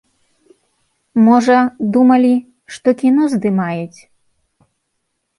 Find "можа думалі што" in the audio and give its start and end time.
1.25-2.87